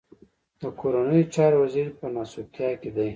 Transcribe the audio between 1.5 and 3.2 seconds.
وزير په ناسوبتيا کې دی.